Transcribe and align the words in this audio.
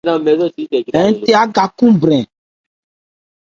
Ɛ́ 1.01 1.05
the 1.13 1.19
yá 1.31 1.37
áka 1.45 1.63
khúúnbrɛn. 1.77 2.23